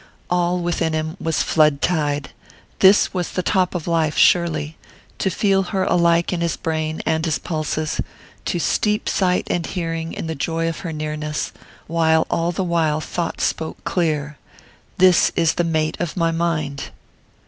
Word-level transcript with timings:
All 0.31 0.57
within 0.57 0.93
him 0.93 1.15
was 1.19 1.43
flood 1.43 1.79
tide: 1.79 2.31
this 2.79 3.13
was 3.13 3.29
the 3.29 3.43
top 3.43 3.75
of 3.75 3.87
life, 3.87 4.17
surely 4.17 4.75
to 5.19 5.29
feel 5.29 5.61
her 5.61 5.83
alike 5.83 6.33
in 6.33 6.41
his 6.41 6.57
brain 6.57 7.03
and 7.05 7.23
his 7.23 7.37
pulses, 7.37 8.01
to 8.45 8.57
steep 8.57 9.07
sight 9.07 9.45
and 9.51 9.63
hearing 9.63 10.11
in 10.13 10.25
the 10.25 10.33
joy 10.33 10.67
of 10.67 10.79
her 10.79 10.91
nearness, 10.91 11.51
while 11.85 12.25
all 12.31 12.51
the 12.51 12.63
while 12.63 12.99
thought 12.99 13.39
spoke 13.39 13.83
clear: 13.83 14.39
"This 14.97 15.31
is 15.35 15.53
the 15.53 15.63
mate 15.63 15.97
of 15.99 16.17
my 16.17 16.31
mind." 16.31 16.89